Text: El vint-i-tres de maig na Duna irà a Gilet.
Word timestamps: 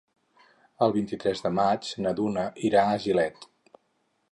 El 0.85 0.93
vint-i-tres 0.95 1.43
de 1.43 1.51
maig 1.59 1.91
na 2.05 2.15
Duna 2.21 2.45
irà 2.71 2.85
a 2.95 2.99
Gilet. 3.07 3.49